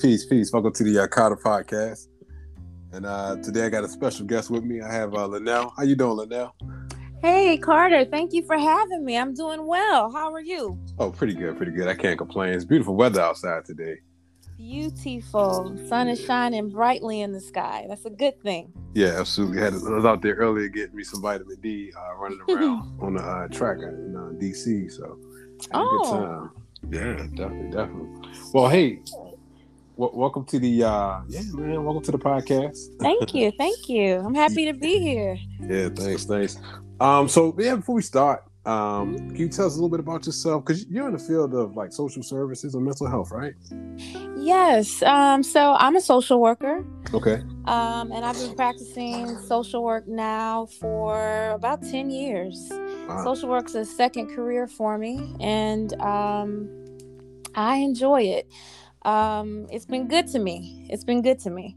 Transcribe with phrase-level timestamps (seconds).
[0.00, 0.52] Peace, peace.
[0.52, 2.06] Welcome to the uh, Carter Podcast.
[2.92, 4.80] And uh, today I got a special guest with me.
[4.80, 5.72] I have uh, LaNell.
[5.76, 6.52] How you doing, LaNell?
[7.20, 8.04] Hey, Carter.
[8.04, 9.16] Thank you for having me.
[9.18, 10.10] I'm doing well.
[10.12, 10.78] How are you?
[11.00, 11.88] Oh, pretty good, pretty good.
[11.88, 12.54] I can't complain.
[12.54, 13.96] It's beautiful weather outside today.
[14.56, 15.76] Beautiful.
[15.88, 17.86] Sun is shining brightly in the sky.
[17.88, 18.72] That's a good thing.
[18.94, 19.60] Yeah, absolutely.
[19.60, 22.98] I, had, I was out there earlier getting me some vitamin D, uh, running around
[23.00, 24.92] on the uh, track in uh, DC.
[24.92, 25.18] So,
[25.74, 25.98] Oh.
[26.02, 26.50] good time.
[26.90, 28.30] Yeah, definitely, definitely.
[28.54, 29.00] Well, hey,
[29.98, 31.84] w- welcome to the uh, yeah, man.
[31.84, 32.78] Welcome to the podcast.
[33.00, 33.50] Thank you.
[33.58, 34.20] Thank you.
[34.20, 35.36] I'm happy to be here.
[35.60, 36.58] Yeah, thanks, thanks.
[37.00, 40.26] Um, so yeah, before we start, um, can you tell us a little bit about
[40.26, 40.64] yourself?
[40.64, 43.54] Because you're in the field of like social services or mental health, right?
[44.36, 45.02] Yes.
[45.02, 46.84] Um, so I'm a social worker.
[47.12, 47.42] Okay.
[47.64, 52.68] Um, and I've been practicing social work now for about 10 years.
[52.70, 53.24] Wow.
[53.24, 56.68] Social work's a second career for me, and um,
[57.54, 58.50] I enjoy it.
[59.02, 60.86] Um, it's been good to me.
[60.90, 61.76] It's been good to me.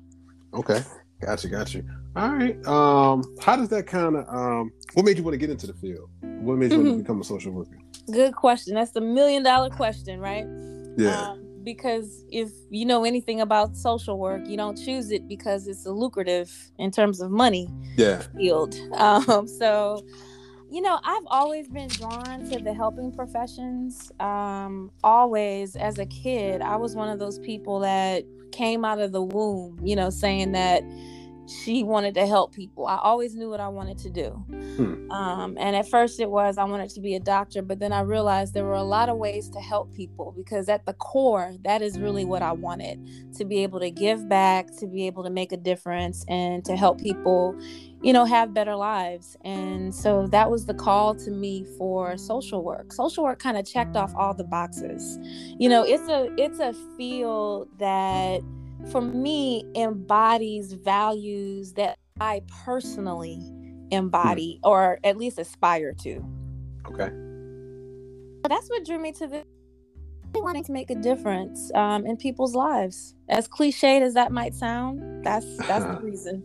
[0.54, 0.84] Okay.
[1.22, 1.84] Gotcha, gotcha.
[2.16, 2.66] All right.
[2.66, 5.74] Um, how does that kind of um what made you want to get into the
[5.74, 6.10] field?
[6.22, 7.78] What made you want to become a social worker?
[8.12, 8.74] Good question.
[8.74, 10.46] That's the million dollar question, right?
[10.98, 11.30] Yeah.
[11.30, 15.86] Um, because if you know anything about social work, you don't choose it because it's
[15.86, 18.24] a lucrative in terms of money yeah.
[18.38, 18.76] field.
[18.94, 20.06] Um, so,
[20.72, 24.10] you know, I've always been drawn to the helping professions.
[24.22, 29.12] Um, always, as a kid, I was one of those people that came out of
[29.12, 30.82] the womb, you know, saying that
[31.48, 32.86] she wanted to help people.
[32.86, 34.30] I always knew what I wanted to do.
[34.30, 35.12] Hmm.
[35.12, 38.02] Um, and at first, it was I wanted to be a doctor, but then I
[38.02, 41.82] realized there were a lot of ways to help people because at the core, that
[41.82, 45.30] is really what I wanted to be able to give back, to be able to
[45.30, 47.56] make a difference, and to help people
[48.04, 52.64] you know have better lives and so that was the call to me for social
[52.64, 55.20] work social work kind of checked off all the boxes
[55.60, 58.42] you know it's a it's a field that
[58.90, 63.40] for me embodies values that i personally
[63.92, 66.26] embody or at least aspire to
[66.88, 67.12] Okay.
[68.50, 69.46] that's what drew me to this
[70.36, 75.24] wanting to make a difference um, in people's lives as cliched as that might sound
[75.24, 76.44] that's that's the reason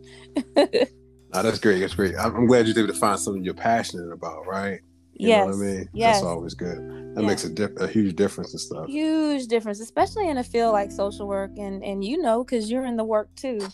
[1.33, 1.79] No, that's great.
[1.79, 2.15] That's great.
[2.17, 4.79] I'm, I'm glad you're able to find something you're passionate about, right?
[5.19, 5.89] You yes know what I mean?
[5.93, 6.77] yes That's always good.
[7.15, 7.27] That Yeah.
[7.27, 8.87] makes a, a huge difference and stuff.
[8.89, 12.85] huge difference especially in a field like social work and and you know because you're
[12.85, 13.67] in the work too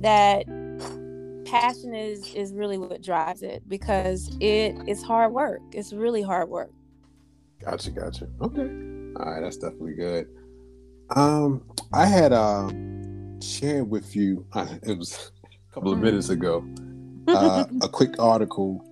[0.00, 0.44] that
[1.46, 6.48] passion is is really what drives it because it is hard work it's really hard
[6.48, 6.70] work
[7.64, 8.26] Gotcha, gotcha.
[8.40, 8.62] Okay.
[9.16, 10.26] All right, that's definitely good.
[11.14, 12.68] Um, I had uh
[13.40, 14.44] shared with you
[14.82, 15.30] it was
[15.70, 16.06] a couple of Mm-hmm.
[16.06, 16.64] minutes ago
[17.28, 18.84] uh, a quick article.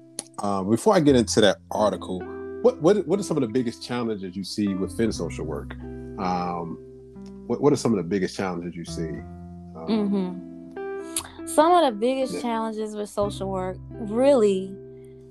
[0.43, 2.21] Um, before I get into that article,
[2.63, 5.75] what what what are some of the biggest challenges you see within social work?
[6.19, 6.79] Um,
[7.47, 9.09] what what are some of the biggest challenges you see?
[9.77, 12.43] Um, hmm Some of the biggest Yeah.
[12.43, 14.75] challenges with social work, really.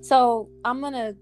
[0.02, 1.16] So I'm gonna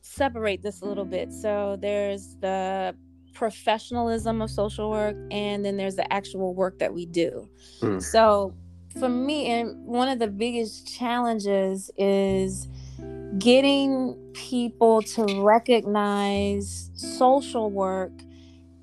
[0.00, 1.32] separate this a little bit.
[1.32, 2.94] So there's the
[3.34, 7.48] professionalism of social work, and then there's the actual work that we do.
[7.80, 8.02] Mm.
[8.02, 8.54] So
[8.98, 12.66] for me, and one of the biggest challenges is
[13.38, 18.12] getting people to recognize social work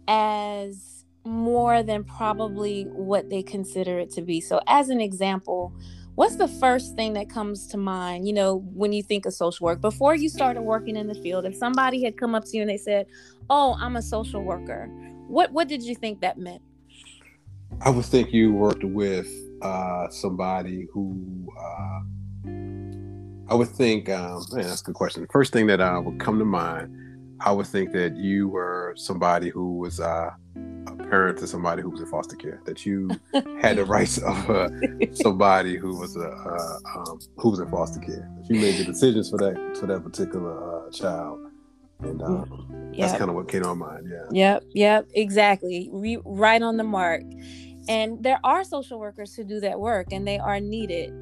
[0.07, 4.39] as more than probably what they consider it to be.
[4.39, 5.73] So, as an example,
[6.15, 9.65] what's the first thing that comes to mind, you know, when you think of social
[9.65, 9.81] work?
[9.81, 12.69] Before you started working in the field, if somebody had come up to you and
[12.69, 13.07] they said,
[13.49, 14.87] "Oh, I'm a social worker,"
[15.27, 16.61] what what did you think that meant?
[17.81, 19.29] I would think you worked with
[19.61, 21.99] uh, somebody who uh,
[23.49, 24.09] I would think.
[24.09, 25.21] Um, man, that's a good question.
[25.21, 26.95] The first thing that uh, would come to mind,
[27.39, 30.31] I would think that you were somebody who was uh,
[30.87, 32.61] a parent to somebody who was in foster care.
[32.65, 33.09] That you
[33.61, 34.69] had the rights of uh,
[35.13, 38.29] somebody who was a uh, um, who was in foster care.
[38.37, 41.39] That you made the decisions for that for that particular uh, child,
[41.99, 44.07] and um, that's kind of what came to my mind.
[44.11, 44.25] Yeah.
[44.31, 45.89] Yep, yep, exactly.
[46.25, 47.23] Right on the mark.
[47.87, 51.13] And there are social workers who do that work and they are needed.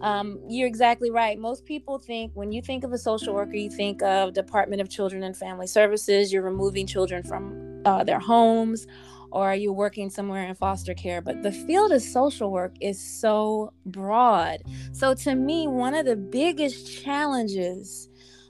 [0.00, 1.38] Um, you're exactly right.
[1.38, 4.90] Most people think when you think of a social worker, you think of Department of
[4.90, 6.32] Children and Family Services.
[6.32, 8.86] You're removing children from uh, their homes,
[9.30, 11.20] or are you're working somewhere in foster care.
[11.20, 14.62] But the field of social work is so broad.
[14.92, 18.08] So to me, one of the biggest challenges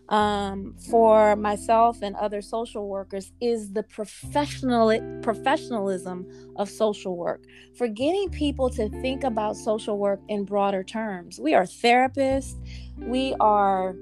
[0.08, 7.44] um, for myself and other social workers is the professional professionalism of social work.
[7.76, 11.40] For getting people to think about social work in broader terms.
[11.40, 12.54] We are therapists.
[12.98, 13.96] We are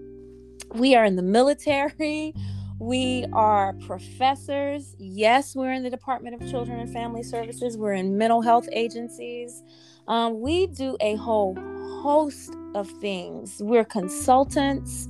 [0.75, 2.35] we are in the military.
[2.79, 4.97] We are professors.
[4.99, 7.77] Yes, we're in the Department of Children and Family Services.
[7.77, 9.63] We're in mental health agencies.
[10.09, 11.55] Um, we do a whole
[12.03, 13.63] host of things.
[13.63, 15.09] We're consultants.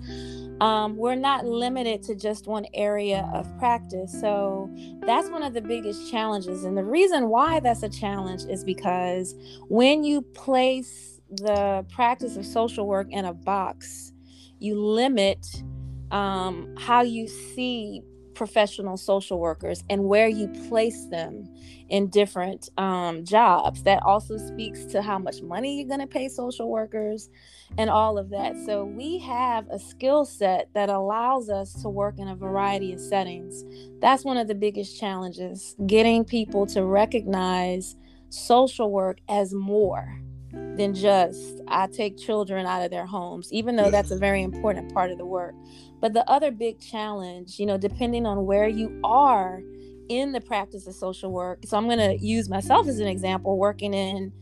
[0.61, 4.13] Um, we're not limited to just one area of practice.
[4.21, 6.65] So that's one of the biggest challenges.
[6.65, 9.35] And the reason why that's a challenge is because
[9.69, 14.13] when you place the practice of social work in a box,
[14.59, 15.65] you limit
[16.11, 18.03] um, how you see
[18.43, 21.49] professional social workers and where you place them
[21.91, 23.85] in different um, jobs.
[23.85, 27.31] That also speaks to how much money you're going to pay social workers
[27.79, 28.57] and all of that.
[28.67, 32.99] So we have a skill set that allows us to work in a variety of
[32.99, 33.65] settings.
[34.01, 37.95] That's one of the biggest challenges getting people to recognize
[38.29, 40.21] social work as more
[40.53, 44.93] than just I take children out of their homes, even though that's a very important
[44.93, 45.55] part of the work.
[46.01, 49.63] But the other big challenge, you know, depending on where you are
[50.09, 51.61] in the practice of social work.
[51.65, 54.33] So I'm going to use myself as an example working in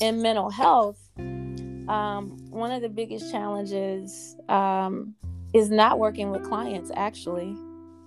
[0.00, 0.98] in mental health.
[1.18, 5.14] Um, one of the biggest challenges um,
[5.54, 7.56] is not working with clients actually,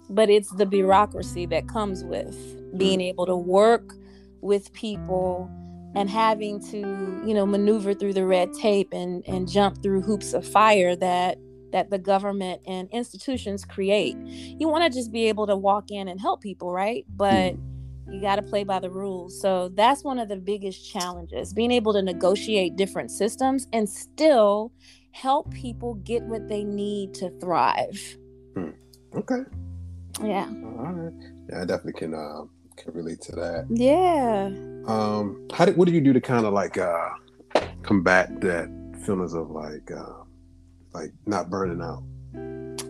[0.09, 2.37] but it's the bureaucracy that comes with
[2.77, 3.93] being able to work
[4.41, 5.49] with people
[5.95, 6.77] and having to
[7.25, 11.37] you know maneuver through the red tape and and jump through hoops of fire that
[11.71, 14.15] that the government and institutions create.
[14.59, 17.05] You want to just be able to walk in and help people right?
[17.15, 17.55] But
[18.11, 19.39] you got to play by the rules.
[19.39, 24.71] So that's one of the biggest challenges being able to negotiate different systems and still
[25.11, 28.17] help people get what they need to thrive.
[28.55, 28.71] Hmm.
[29.15, 29.41] okay.
[30.21, 30.47] Yeah.
[30.63, 31.13] All right.
[31.49, 32.43] Yeah i definitely can uh
[32.81, 33.67] can relate to that.
[33.69, 34.51] Yeah.
[34.87, 37.09] Um, how did what do you do to kind of like uh
[37.83, 38.69] combat that
[39.05, 40.23] feelings of like uh
[40.93, 42.03] like not burning out?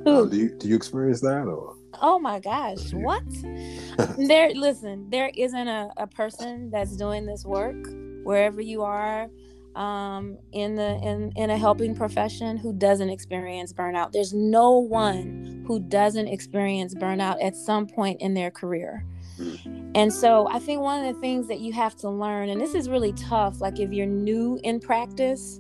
[0.05, 1.75] Uh, do you do you experience that or?
[2.01, 3.23] Oh my gosh, what?
[4.17, 7.75] there listen, there isn't a, a person that's doing this work
[8.23, 9.29] wherever you are
[9.75, 14.11] um, in the in in a helping profession who doesn't experience burnout.
[14.11, 19.05] There's no one who doesn't experience burnout at some point in their career.
[19.93, 22.73] And so I think one of the things that you have to learn, and this
[22.73, 25.59] is really tough, like if you're new in practice,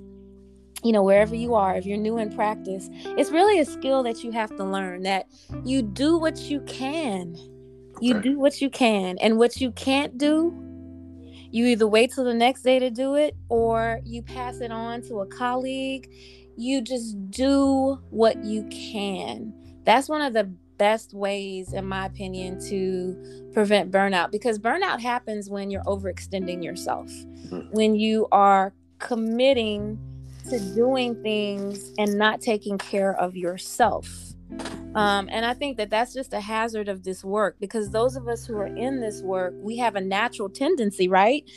[0.83, 4.23] you know, wherever you are, if you're new in practice, it's really a skill that
[4.23, 5.27] you have to learn that
[5.65, 7.35] you do what you can.
[7.99, 8.29] You okay.
[8.29, 9.17] do what you can.
[9.19, 10.55] And what you can't do,
[11.51, 15.01] you either wait till the next day to do it or you pass it on
[15.03, 16.09] to a colleague.
[16.57, 19.53] You just do what you can.
[19.83, 20.51] That's one of the
[20.81, 23.15] best ways, in my opinion, to
[23.53, 27.69] prevent burnout because burnout happens when you're overextending yourself, mm-hmm.
[27.69, 29.99] when you are committing
[30.49, 34.30] to doing things and not taking care of yourself.
[34.95, 38.27] Um, and I think that that's just a hazard of this work because those of
[38.27, 41.49] us who are in this work, we have a natural tendency, right,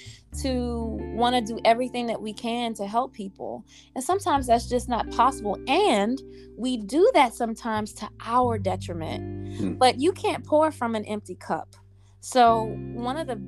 [0.43, 3.65] to want to do everything that we can to help people.
[3.97, 5.59] And sometimes that's just not possible.
[5.67, 6.23] And
[6.57, 9.57] we do that sometimes to our detriment.
[9.57, 9.73] Hmm.
[9.75, 11.75] But you can't pour from an empty cup.
[12.21, 13.41] So, one of the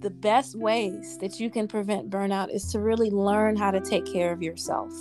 [0.00, 4.04] the best ways that you can prevent burnout is to really learn how to take
[4.04, 4.92] care of yourself.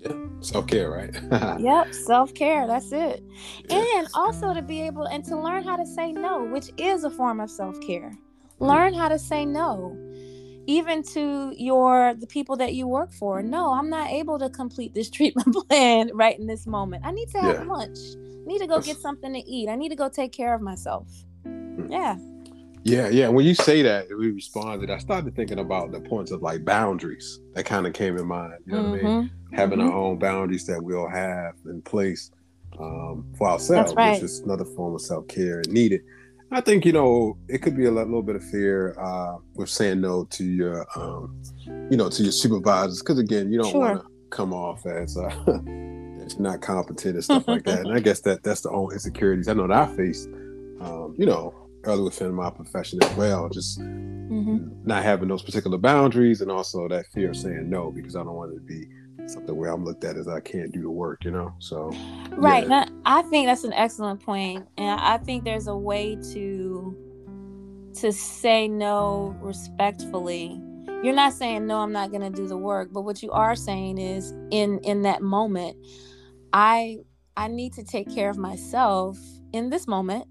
[0.00, 1.14] Yeah, self care, right?
[1.60, 2.66] yep, self care.
[2.66, 3.22] That's it.
[3.68, 3.84] Yeah.
[3.96, 7.10] And also to be able and to learn how to say no, which is a
[7.10, 8.16] form of self care.
[8.58, 9.96] Learn how to say no,
[10.66, 13.42] even to your the people that you work for.
[13.42, 17.04] No, I'm not able to complete this treatment plan right in this moment.
[17.04, 17.72] I need to have yeah.
[17.72, 17.98] lunch.
[18.16, 18.86] I need to go That's...
[18.86, 19.68] get something to eat.
[19.68, 21.08] I need to go take care of myself.
[21.44, 21.90] Hmm.
[21.90, 22.16] Yeah.
[22.82, 23.28] Yeah, yeah.
[23.28, 24.90] When you say that, we responded.
[24.90, 28.54] I started thinking about the points of like boundaries that kind of came in mind.
[28.64, 28.90] You know mm-hmm.
[28.92, 29.30] what I mean?
[29.52, 29.88] Having mm-hmm.
[29.88, 32.30] our own boundaries that we all have in place
[32.78, 34.14] um, for ourselves, right.
[34.14, 36.02] which is another form of self care and needed.
[36.52, 40.00] I think you know it could be a little bit of fear uh, with saying
[40.00, 41.40] no to your, um,
[41.90, 43.80] you know, to your supervisors because again, you don't sure.
[43.80, 45.28] want to come off as uh,
[46.38, 47.80] not competent and stuff like that.
[47.80, 50.28] And I guess that that's the only insecurities I know that I faced.
[50.80, 51.54] Um, you know,
[51.84, 53.48] early within my profession as well.
[53.48, 54.68] Just mm-hmm.
[54.84, 58.34] not having those particular boundaries and also that fear of saying no because I don't
[58.34, 58.88] want it to be
[59.30, 61.54] something where I'm looked at as I can't do the work, you know?
[61.58, 61.90] So,
[62.32, 62.64] right.
[62.64, 62.68] Yeah.
[62.68, 64.66] Now, I think that's an excellent point.
[64.76, 66.96] And I think there's a way to
[67.92, 70.62] to say no respectfully
[71.02, 73.56] you're not saying no i'm not going to do the work but what you are
[73.56, 75.76] saying is in in that moment
[76.52, 76.96] i
[77.36, 79.18] i need to take care of myself
[79.52, 80.24] in this moment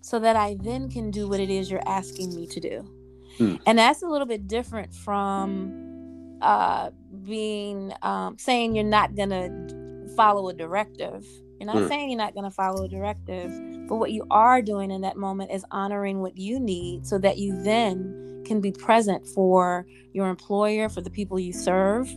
[0.00, 2.90] so that I then can do what it is you're asking me to do.
[3.36, 3.56] Hmm.
[3.66, 6.90] And that's a little bit different from uh,
[7.24, 11.26] being um, saying you're not going to follow a directive.
[11.58, 11.88] You're not hmm.
[11.88, 13.52] saying you're not going to follow a directive,
[13.88, 17.38] but what you are doing in that moment is honoring what you need so that
[17.38, 22.10] you then can be present for your employer for the people you serve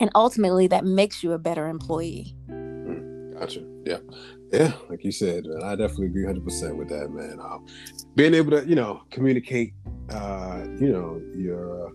[0.00, 3.98] and ultimately that makes you a better employee mm, gotcha yeah
[4.52, 7.64] yeah like you said man, i definitely agree 100% with that man um,
[8.16, 9.72] being able to you know communicate
[10.10, 11.92] uh, you know your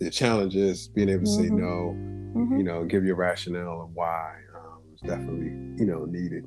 [0.00, 1.42] the challenges being able to mm-hmm.
[1.42, 1.94] say no
[2.36, 2.56] mm-hmm.
[2.58, 6.44] you know give your rationale of why um, is definitely you know needed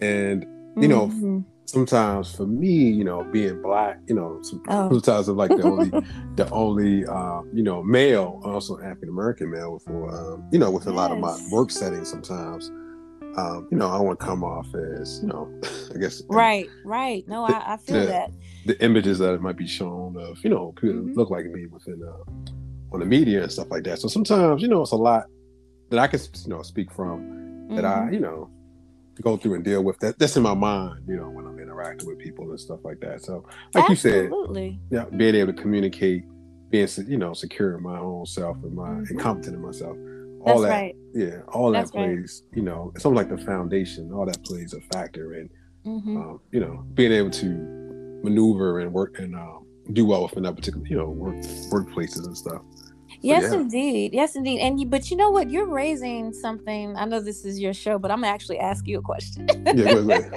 [0.00, 0.44] and
[0.80, 1.40] you know mm-hmm.
[1.64, 4.88] sometimes for me you know being black you know oh.
[5.00, 5.90] sometimes i'm like the only
[6.36, 10.86] the only uh, you know male also african american male for um, you know with
[10.86, 10.96] a yes.
[10.96, 12.70] lot of my work settings sometimes
[13.36, 14.66] um, you know, I want to come off
[14.98, 15.52] as, you know,
[15.94, 16.22] I guess.
[16.28, 17.26] Right, right.
[17.28, 18.30] No, I, I, feel the, that.
[18.64, 21.12] The images that it might be shown of, you know, people mm-hmm.
[21.12, 22.50] look like me within uh,
[22.92, 23.98] on the media and stuff like that.
[23.98, 25.24] So sometimes, you know, it's a lot
[25.90, 28.08] that I can, you know, speak from that mm-hmm.
[28.08, 28.50] I, you know,
[29.22, 29.98] go through and deal with.
[30.00, 33.00] That that's in my mind, you know, when I'm interacting with people and stuff like
[33.00, 33.24] that.
[33.24, 34.80] So, like Absolutely.
[34.90, 36.24] you said, yeah, being able to communicate,
[36.70, 39.04] being, you know, secure in my own self and my mm-hmm.
[39.10, 39.96] and competent in myself
[40.46, 40.96] all That's that right.
[41.12, 42.56] yeah all That's that plays right.
[42.56, 45.50] you know it's almost like the foundation all that plays a factor in
[45.84, 46.16] mm-hmm.
[46.16, 47.46] um, you know being able to
[48.22, 51.34] maneuver and work and um, do well within that particular you know work
[51.72, 52.62] workplaces and stuff
[53.20, 53.58] yes yeah.
[53.58, 54.14] indeed.
[54.14, 54.60] Yes indeed.
[54.60, 55.50] And you, but you know what?
[55.50, 58.98] You're raising something i know this is your show but i'm gonna actually ask you
[58.98, 59.48] a question.
[59.66, 60.32] Yeah go ahead,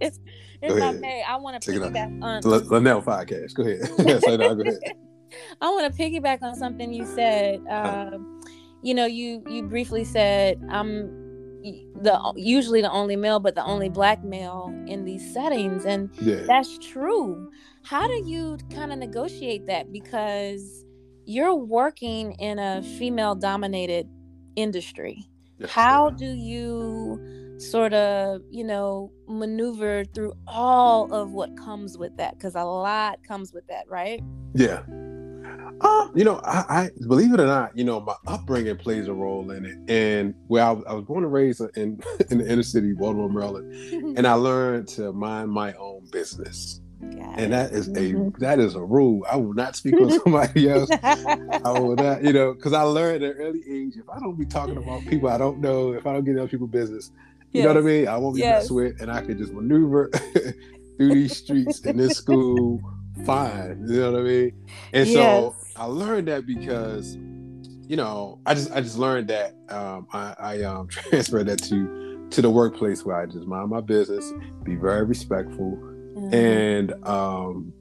[0.00, 0.18] if,
[0.62, 3.54] if i may i want to piggyback on LaNell podcast.
[3.54, 3.90] Go ahead.
[4.28, 4.78] I know, go ahead.
[5.60, 8.40] I want to piggyback on something you said um,
[8.84, 11.08] you know, you you briefly said I'm
[12.02, 16.42] the usually the only male, but the only black male in these settings, and yeah.
[16.46, 17.50] that's true.
[17.82, 19.90] How do you kind of negotiate that?
[19.90, 20.83] Because
[21.26, 24.08] you're working in a female dominated
[24.56, 25.26] industry?
[25.58, 26.16] Yes, How yeah.
[26.16, 32.56] do you sort of you know maneuver through all of what comes with that because
[32.56, 34.20] a lot comes with that right
[34.54, 34.82] yeah
[35.80, 39.12] um, you know, I, I, believe it or not, you know, my upbringing plays a
[39.12, 39.76] role in it.
[39.88, 42.00] And where I, I was born and raised in
[42.30, 43.72] in the inner city, Baltimore, Maryland,
[44.16, 46.80] and I learned to mind my own business.
[47.36, 48.36] And that is mm-hmm.
[48.36, 49.24] a that is a rule.
[49.30, 50.88] I will not speak on somebody else.
[51.02, 53.96] I will not, you know, because I learned at an early age.
[53.96, 56.48] If I don't be talking about people I don't know, if I don't get other
[56.48, 57.10] people's business,
[57.52, 57.64] you yes.
[57.64, 58.08] know what I mean.
[58.08, 58.64] I won't be yes.
[58.64, 60.10] messed with, and I can just maneuver
[60.96, 62.80] through these streets in this school
[63.24, 63.84] fine.
[63.88, 64.52] You know what I mean?
[64.92, 65.14] And yes.
[65.14, 70.34] so I learned that because, you know, I just I just learned that um, I,
[70.38, 74.32] I um, transferred that to to the workplace where I just mind my business,
[74.64, 75.78] be very respectful,
[76.24, 76.34] mm-hmm.
[76.34, 77.72] and um,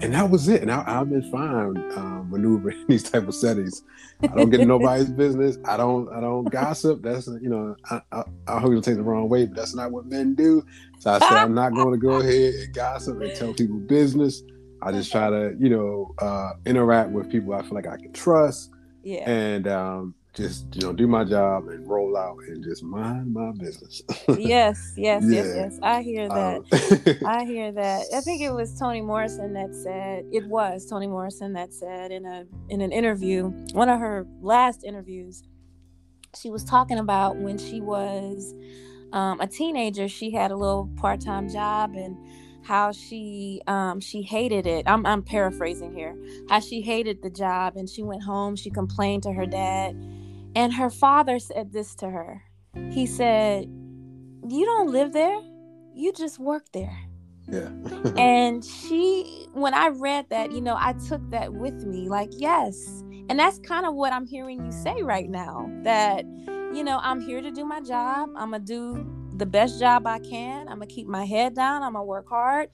[0.00, 0.62] and that was it.
[0.62, 3.82] And I, have been fine um, maneuvering these type of settings.
[4.22, 5.58] I don't get in nobody's business.
[5.64, 6.12] I don't.
[6.12, 7.02] I don't gossip.
[7.02, 7.76] That's you know.
[7.90, 10.34] I, I, I hope you don't take the wrong way, but that's not what men
[10.34, 10.64] do.
[10.98, 14.42] So I said I'm not going to go ahead and gossip and tell people business.
[14.84, 18.12] I just try to, you know, uh, interact with people I feel like I can
[18.12, 18.70] trust.
[19.04, 19.30] Yeah.
[19.30, 23.52] And um, just, you know, do my job and roll out and just mind my
[23.52, 24.02] business.
[24.38, 25.42] yes, yes, yeah.
[25.42, 25.78] yes, yes.
[25.82, 26.58] I hear that.
[26.58, 28.06] Um, I hear that.
[28.14, 32.26] I think it was Toni Morrison that said it was Toni Morrison that said in
[32.26, 35.42] a in an interview, one of her last interviews,
[36.40, 38.54] she was talking about when she was
[39.12, 42.16] um, a teenager, she had a little part-time job and
[42.64, 44.84] how she um, she hated it.
[44.88, 46.16] I'm I'm paraphrasing here.
[46.48, 48.56] How she hated the job and she went home.
[48.56, 49.96] She complained to her dad,
[50.54, 52.42] and her father said this to her.
[52.90, 53.64] He said,
[54.48, 55.40] "You don't live there.
[55.94, 56.98] You just work there."
[57.48, 57.68] Yeah.
[58.16, 62.08] and she, when I read that, you know, I took that with me.
[62.08, 65.70] Like, yes, and that's kind of what I'm hearing you say right now.
[65.82, 66.24] That
[66.72, 68.30] you know, I'm here to do my job.
[68.36, 69.06] I'm gonna do
[69.36, 70.68] the best job I can.
[70.68, 71.82] I'm gonna keep my head down.
[71.82, 72.70] I'm gonna work hard.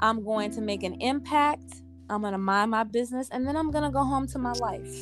[0.00, 1.82] I'm going to make an impact.
[2.10, 4.92] I'm gonna mind my business, and then I'm gonna go home to my life.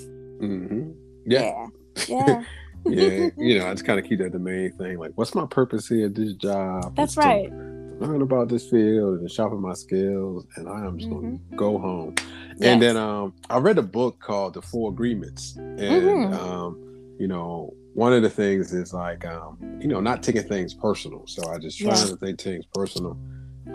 [0.41, 0.91] Mm-hmm.
[1.27, 1.41] Yeah.
[1.43, 1.67] Yeah.
[2.09, 2.45] Yeah.
[2.87, 3.29] yeah.
[3.37, 4.99] You know, I just kind of keep that the main thing.
[4.99, 6.97] Like, what's my purpose here at this job?
[6.97, 7.51] That's right.
[7.53, 11.37] learn about this field and sharpen my skills, and I am just mm-hmm.
[11.37, 12.15] gonna go home.
[12.57, 12.73] Yes.
[12.73, 16.33] And then um, I read a book called The Four Agreements, and mm-hmm.
[16.35, 20.75] um, you know, one of the things is like um, you know not taking things
[20.75, 21.27] personal.
[21.27, 22.07] So I just try yeah.
[22.07, 23.19] to take things personal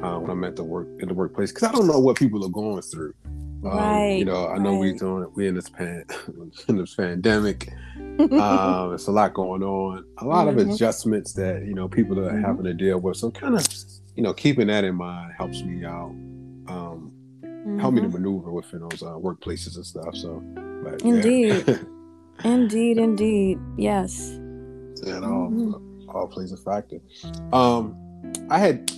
[0.01, 2.43] uh, when I'm at the work in the workplace because I don't know what people
[2.45, 3.13] are going through.
[3.63, 4.93] Um, right, you know, I know right.
[4.93, 6.05] we doing we in this pan
[6.67, 7.71] in this pandemic.
[8.19, 10.05] um, it's a lot going on.
[10.19, 10.59] A lot mm-hmm.
[10.59, 12.43] of adjustments that you know people are mm-hmm.
[12.43, 13.17] having to deal with.
[13.17, 13.67] So kind of
[14.15, 16.11] you know keeping that in mind helps me out.
[16.67, 17.79] Um, mm-hmm.
[17.79, 18.17] Help me to mm-hmm.
[18.17, 20.15] maneuver within those uh, workplaces and stuff.
[20.15, 20.41] So,
[20.83, 21.63] but, indeed.
[21.67, 21.77] Yeah.
[22.43, 23.57] Indeed, indeed.
[23.77, 24.31] Yes.
[25.01, 26.09] It all mm-hmm.
[26.09, 26.99] all plays a factor.
[27.53, 27.95] Um,
[28.49, 28.91] I had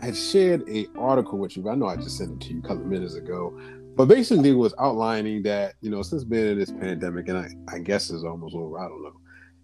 [0.00, 1.68] I had shared a article with you.
[1.68, 3.56] I know I just sent it to you a couple minutes ago,
[3.96, 7.48] but basically it was outlining that you know since being in this pandemic, and I,
[7.68, 8.78] I guess it's almost over.
[8.78, 9.12] I don't know.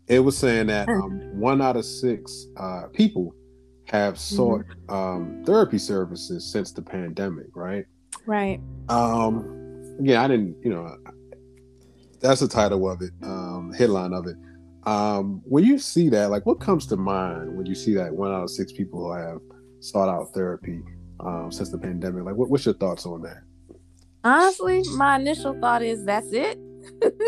[0.07, 1.03] It was saying that hmm.
[1.03, 3.35] um, one out of six uh, people
[3.87, 4.37] have mm-hmm.
[4.37, 4.95] sought mm-hmm.
[4.95, 7.85] um, therapy services since the pandemic, right?
[8.27, 8.61] Right.
[8.89, 10.57] Um, yeah, I didn't.
[10.63, 10.97] You know,
[12.21, 14.37] that's the title of it, um, headline of it.
[14.85, 18.33] Um, when you see that, like, what comes to mind when you see that one
[18.33, 19.39] out of six people have
[19.81, 20.81] sought out therapy
[21.21, 22.25] um, since the pandemic?
[22.25, 23.43] Like, what, what's your thoughts on that?
[24.25, 26.59] Honestly, my initial thought is that's it.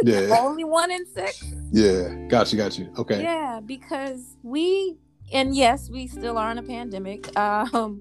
[0.02, 0.38] Yeah.
[0.40, 1.44] Only one in six.
[1.70, 2.26] Yeah.
[2.28, 2.58] Got you.
[2.58, 2.90] Got you.
[2.96, 3.22] Okay.
[3.22, 4.96] Yeah, because we,
[5.32, 7.30] and yes, we still are in a pandemic.
[7.36, 8.00] Um,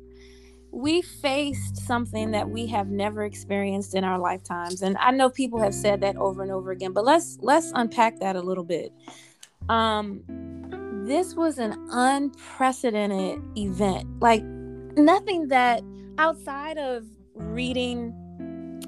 [0.71, 5.59] we faced something that we have never experienced in our lifetimes and i know people
[5.59, 8.93] have said that over and over again but let's let's unpack that a little bit
[9.67, 10.21] um
[11.07, 14.43] this was an unprecedented event like
[14.95, 15.81] nothing that
[16.19, 17.03] outside of
[17.33, 18.13] reading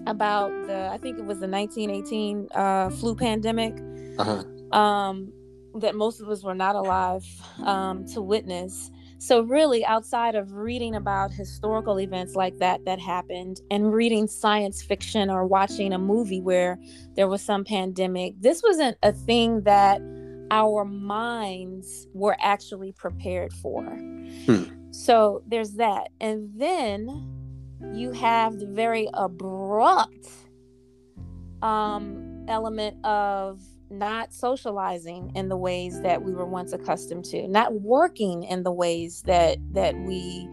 [0.07, 3.73] about the i think it was the 1918 uh, flu pandemic
[4.17, 4.43] uh-huh.
[4.77, 5.31] um
[5.75, 7.25] that most of us were not alive
[7.63, 13.61] um, to witness so, really, outside of reading about historical events like that that happened
[13.69, 16.79] and reading science fiction or watching a movie where
[17.15, 20.01] there was some pandemic, this wasn't a thing that
[20.49, 23.83] our minds were actually prepared for.
[24.47, 24.63] Hmm.
[24.89, 26.09] So, there's that.
[26.19, 27.07] And then
[27.93, 30.27] you have the very abrupt
[31.61, 37.81] um, element of not socializing in the ways that we were once accustomed to, not
[37.81, 40.47] working in the ways that that we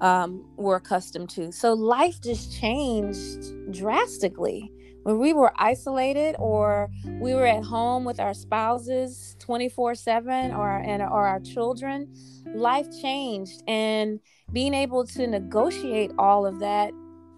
[0.00, 1.50] um, were accustomed to.
[1.50, 4.70] So life just changed drastically.
[5.02, 6.88] When we were isolated, or
[7.20, 12.14] we were at home with our spouses twenty four seven, or and or our children,
[12.54, 14.20] life changed, and
[14.54, 16.92] being able to negotiate all of that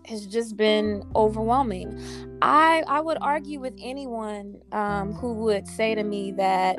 [0.04, 2.00] has just been overwhelming.
[2.42, 6.76] I I would argue with anyone um, who would say to me that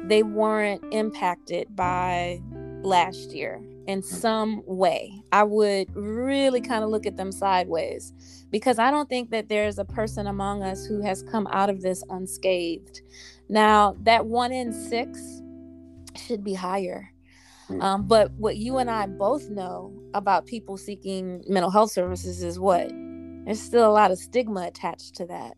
[0.00, 2.40] they weren't impacted by
[2.82, 5.22] last year in some way.
[5.30, 8.12] I would really kind of look at them sideways
[8.50, 11.82] because I don't think that there's a person among us who has come out of
[11.82, 13.02] this unscathed.
[13.48, 15.20] Now, that one in six
[16.16, 17.12] should be higher.
[17.80, 22.58] Um, but what you and I both know about people seeking mental health services is
[22.58, 22.90] what?
[23.44, 25.56] There's still a lot of stigma attached to that.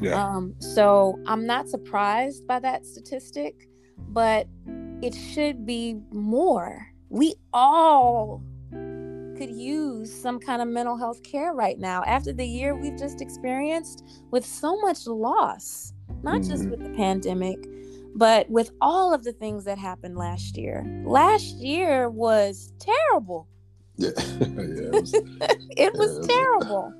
[0.00, 0.24] Yeah.
[0.24, 4.46] Um, so I'm not surprised by that statistic, but
[5.02, 6.86] it should be more.
[7.08, 12.76] We all could use some kind of mental health care right now after the year
[12.76, 16.50] we've just experienced with so much loss, not mm-hmm.
[16.50, 17.58] just with the pandemic,
[18.14, 23.48] but with all of the things that happened last year, last year was terrible.
[23.96, 25.14] Yeah, yeah it was,
[25.76, 26.94] it was yeah, terrible.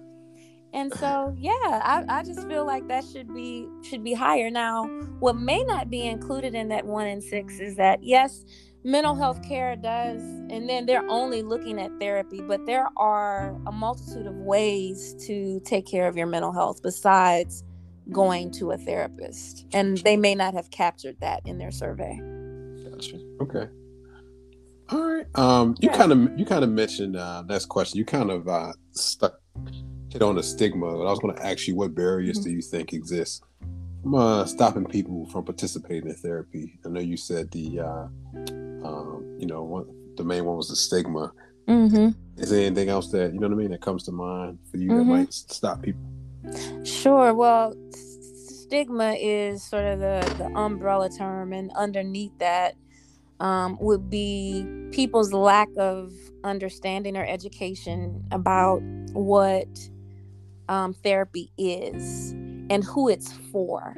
[0.73, 4.51] And so, yeah, I, I just feel like that should be should be higher.
[4.51, 4.85] Now,
[5.19, 8.45] what may not be included in that one in six is that yes,
[8.85, 13.73] mental health care does, and then they're only looking at therapy, but there are a
[13.73, 17.65] multitude of ways to take care of your mental health besides
[18.11, 22.19] going to a therapist and they may not have captured that in their survey.
[22.91, 23.19] Gotcha.
[23.41, 23.69] Okay.
[24.91, 27.99] All right um you kind of you kind of mentioned uh next question.
[27.99, 29.41] You kind of uh stuck
[30.11, 32.49] hit on the stigma but i was going to ask you what barriers mm-hmm.
[32.49, 33.45] do you think exist
[34.03, 36.79] from uh, stopping people from participating in therapy?
[36.85, 38.07] I know you said the uh
[38.87, 41.33] um you know one the main one was the stigma.
[41.69, 42.09] Mm-hmm.
[42.43, 44.79] is there anything else that you know what i mean that comes to mind for
[44.79, 44.99] you mm-hmm.
[44.99, 46.01] that might stop people
[46.85, 47.35] Sure.
[47.35, 52.75] Well, stigma is sort of the, the umbrella term, and underneath that
[53.41, 56.13] um, would be people's lack of
[56.45, 58.81] understanding or education about
[59.13, 59.69] what
[60.69, 62.31] um, therapy is
[62.71, 63.97] and who it's for.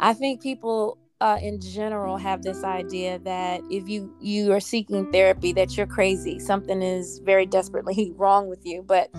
[0.00, 5.10] I think people uh, in general have this idea that if you you are seeking
[5.10, 6.38] therapy that you're crazy.
[6.38, 8.82] Something is very desperately wrong with you.
[8.82, 9.10] But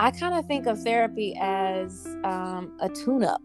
[0.00, 3.42] i kind of think of therapy as um, a tune-up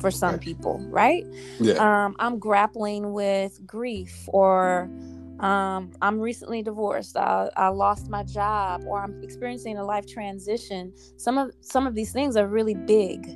[0.00, 1.26] for some people right?
[1.58, 1.74] Yeah.
[1.74, 4.88] um, i'm grappling with grief or
[5.40, 7.16] um, i'm recently divorced.
[7.16, 10.94] I, I lost my job or i'm experiencing a life transition.
[11.16, 13.28] Some of some of these things are really big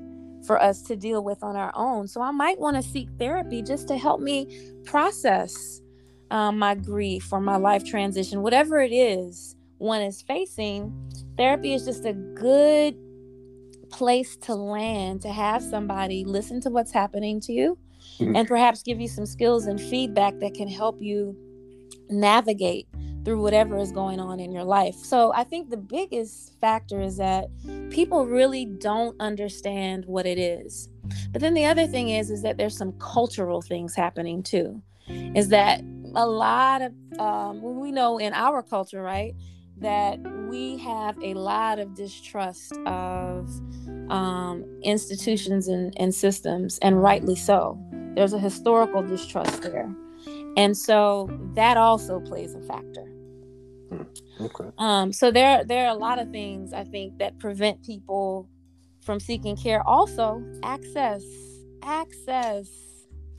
[0.47, 2.09] for us to deal with on our own.
[2.09, 4.47] So I might want to seek therapy just to help me
[4.85, 5.81] process
[6.31, 10.93] um, my grief or my life transition, whatever it is one is facing.
[11.37, 12.97] Therapy is just a good
[13.91, 17.79] place to land to have somebody listen to what's happening to you
[18.19, 18.35] mm-hmm.
[18.35, 21.37] and perhaps give you some skills and feedback that can help you
[22.11, 22.89] navigate
[23.25, 24.95] through whatever is going on in your life.
[24.95, 27.49] So I think the biggest factor is that
[27.91, 30.89] people really don't understand what it is.
[31.33, 34.83] But then the other thing is is that there's some cultural things happening too.
[35.09, 35.83] Is that
[36.15, 39.35] a lot of um, we know in our culture, right,
[39.79, 43.49] that we have a lot of distrust of
[44.09, 47.79] um, institutions and, and systems, and rightly so.
[48.15, 49.93] There's a historical distrust there.
[50.57, 53.14] And so that also plays a factor.
[53.97, 54.71] Hmm, okay.
[54.79, 58.49] Um, so there there are a lot of things I think that prevent people
[59.03, 59.87] from seeking care.
[59.87, 61.23] Also, access.
[61.83, 62.69] Access.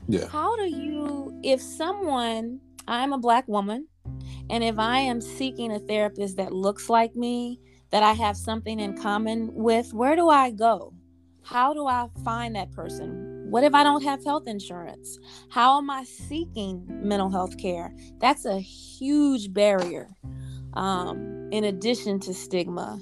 [0.08, 0.28] Yeah.
[0.28, 3.88] How do you if someone I'm a black woman
[4.48, 8.78] and if I am seeking a therapist that looks like me, that I have something
[8.78, 10.92] in common with, where do I go?
[11.42, 13.46] How do I find that person?
[13.50, 15.18] What if I don't have health insurance?
[15.50, 17.94] How am I seeking mental health care?
[18.18, 20.08] That's a huge barrier,
[20.76, 23.00] um, in addition to stigma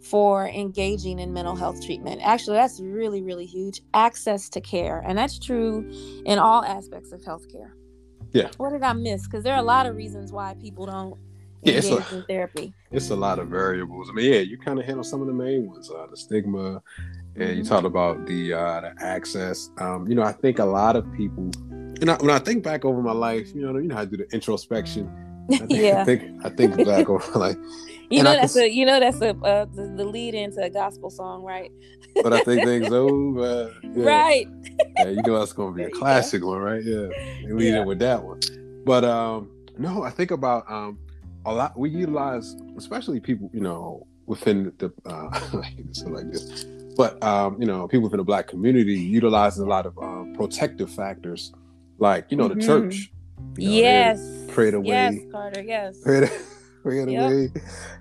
[0.00, 2.20] for engaging in mental health treatment.
[2.22, 3.80] Actually, that's really, really huge.
[3.92, 5.02] Access to care.
[5.04, 5.90] And that's true
[6.24, 7.72] in all aspects of healthcare.
[8.32, 8.50] Yeah.
[8.58, 9.26] What did I miss?
[9.26, 11.18] Because there are a lot of reasons why people don't
[11.62, 12.72] Yeah, engage it's a- in therapy.
[12.92, 14.08] It's a lot of variables.
[14.08, 16.16] I mean, yeah, you kind of hit on some of the main ones, uh, the
[16.16, 16.80] stigma,
[17.34, 17.68] and you Mhm.
[17.68, 19.70] talked about the uh, the access.
[19.78, 22.84] Um, you know, I think a lot of people, and know, when I think back
[22.84, 25.10] over my life, you know, you know how I do the introspection.
[25.50, 26.00] I think, yeah.
[26.02, 27.58] I think I think back over like,
[28.10, 30.70] You know that's can a you know that's a uh, the, the lead into a
[30.70, 31.70] gospel song, right?
[32.22, 33.72] but I think things over.
[33.82, 34.04] Yeah.
[34.04, 34.48] Right.
[34.98, 36.82] yeah, you know that's gonna be a classic one, right?
[36.84, 37.08] Yeah,
[37.44, 37.80] they lead Yeah.
[37.82, 38.40] in with that one.
[38.84, 40.98] But um, no, I think about um
[41.44, 41.78] a lot.
[41.78, 46.64] We utilize, especially people, you know, within the uh, like this.
[46.96, 50.90] But um, you know, people within the black community utilizes a lot of um, protective
[50.90, 51.52] factors,
[51.98, 52.54] like you know, Mhm.
[52.60, 53.12] the church.
[53.56, 54.44] You know, yes.
[54.48, 54.86] prayed away.
[54.88, 55.62] Yes, Carter.
[55.62, 55.98] Yes.
[56.82, 57.30] Pray it, Yep.
[57.32, 57.48] away,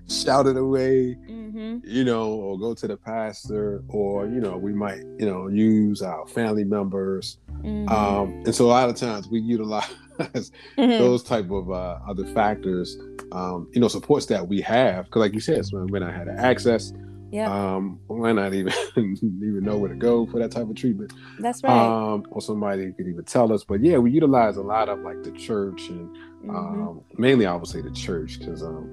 [0.08, 1.78] shout it away, Mm-hmm.
[1.84, 6.02] you know, or go to the pastor, or you know, we might, you know, use
[6.04, 7.90] our family members Mm-hmm.
[7.90, 10.52] um, and so a lot of times we utilize Mhm.
[11.00, 12.96] those type of uh, other factors,
[13.32, 15.06] um, you know, supports that we have.
[15.06, 16.94] Because like you said, so when I had access,
[17.32, 20.76] yeah, um, we might not even even know where to go for that type of
[20.76, 21.72] treatment, that's right.
[21.72, 23.64] um, or somebody could even tell us.
[23.64, 26.10] But yeah, we utilize a lot of like the church and
[26.44, 26.56] Mhm.
[26.56, 28.88] um, mainly I would say the church because um,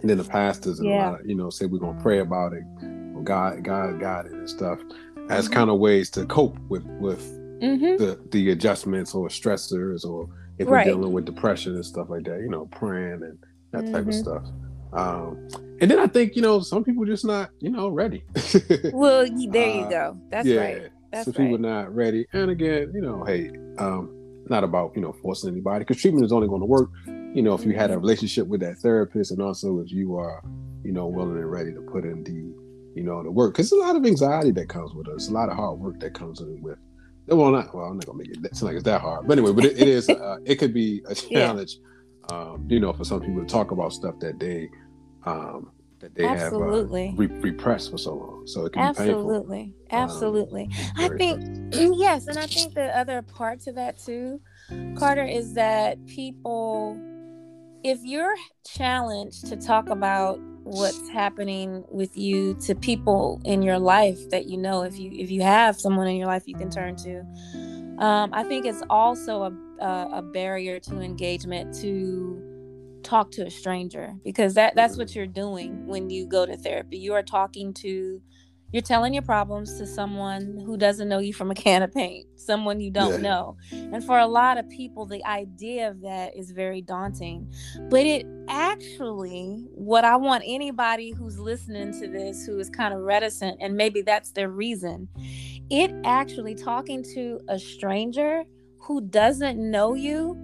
[0.00, 1.10] and then the pastors and Yeah.
[1.10, 2.64] a lot of you know say we're gonna pray about it,
[3.24, 4.78] God, God, God, it and stuff
[5.28, 5.52] as Mhm.
[5.52, 7.22] kind of ways to cope with with
[7.60, 7.98] Mhm.
[7.98, 10.26] the the adjustments or stressors or
[10.58, 10.86] if Right.
[10.86, 13.38] we're dealing with depression and stuff like that, you know, praying and
[13.72, 14.14] that type of Mhm.
[14.14, 14.42] stuff.
[14.92, 15.36] Um,
[15.80, 18.22] and then I think you know some people just not you know ready.
[18.92, 20.16] Well, there you Uh, go.
[20.30, 20.82] That's yeah, right.
[21.12, 21.50] That's some right.
[21.50, 22.26] people not ready.
[22.32, 24.10] And again, you know, hey, um,
[24.48, 26.90] not about you know forcing anybody because treatment is only going to work,
[27.34, 30.42] you know, if you had a relationship with that therapist and also if you are,
[30.84, 32.32] you know, willing and ready to put in the,
[32.98, 33.54] you know, the work.
[33.54, 36.14] Because a lot of anxiety that comes with us, a lot of hard work that
[36.14, 36.78] comes in with.
[37.26, 37.86] Well, not well.
[37.86, 39.86] I'm not gonna make it seem like it's that hard, but anyway, but it, it
[39.88, 40.08] is.
[40.08, 41.46] Uh, it could be a Yeah.
[41.46, 41.78] challenge,
[42.32, 44.68] um, you know, for some people to talk about stuff that they,
[45.24, 47.08] um, that they Absolutely.
[47.08, 48.46] have uh, re- repressed for so long.
[48.46, 49.12] So it can be painful.
[49.12, 49.74] Absolutely.
[49.90, 50.70] Absolutely.
[50.96, 51.42] I very think
[51.98, 54.40] yes, and I think the other part to that too,
[54.96, 56.98] Carter, is that people
[57.82, 58.34] if you're
[58.66, 64.58] challenged to talk about what's happening with you to people in your life that you
[64.58, 67.20] know if you if you have someone in your life you can turn to
[67.98, 72.49] um, i think it's also a, a, a barrier to engagement to
[73.02, 75.18] talk to a stranger because that that's what mm-hmm.
[75.18, 76.98] you're doing when you go to therapy.
[76.98, 78.22] You are talking to
[78.72, 82.26] you're telling your problems to someone who doesn't know you from a can of paint
[82.36, 83.30] someone you don't Yeah.
[83.30, 83.56] know.
[83.72, 87.52] And for a lot of people the idea of that is very daunting.
[87.90, 93.00] But it actually what i want anybody who's listening to this who is kind of
[93.00, 95.08] reticent and maybe that's their reason
[95.70, 98.42] it actually talking to a stranger
[98.78, 100.36] who doesn't know you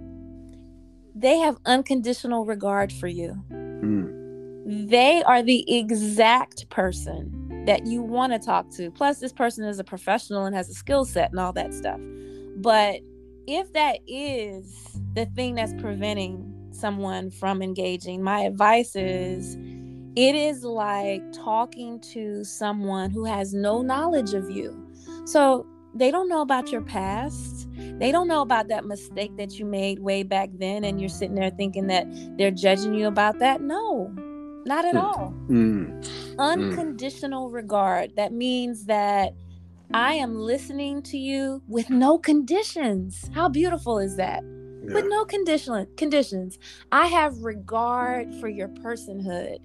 [1.19, 4.87] they have unconditional regard for you Mm.
[4.89, 8.91] they are the exact person that you want to talk to.
[8.91, 11.99] Plus, this person is a professional and has a skill set and all that stuff.
[12.57, 13.01] But
[13.47, 19.55] if that is the thing that's preventing someone from engaging, my advice is
[20.15, 24.75] it is like talking to someone who has no knowledge of you.
[25.25, 27.56] So they don't know about your past.
[27.99, 31.35] They don't know about that mistake that you made way back then, and you're sitting
[31.35, 32.05] there thinking that
[32.37, 33.61] they're judging you about that.
[33.61, 34.11] No,
[34.65, 34.97] not at Hmm.
[34.97, 35.33] all.
[35.49, 36.05] Mm.
[36.39, 38.15] Unconditional regard.
[38.15, 39.33] That means that
[39.93, 43.29] I am listening to you with no conditions.
[43.33, 44.43] How beautiful is that?
[44.43, 44.93] yeah.
[44.93, 46.57] with no condition conditions.
[46.91, 49.57] I have regard for your personhood.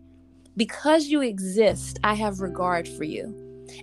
[0.56, 3.34] Because you exist, I have regard for you.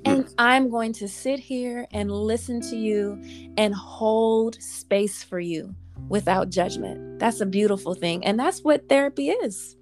[0.05, 0.33] And mm.
[0.37, 3.21] I'm going to sit here and listen to you
[3.57, 5.75] and hold space for you
[6.07, 7.19] without judgment.
[7.19, 8.25] That's a beautiful thing.
[8.25, 9.75] And that's what therapy is.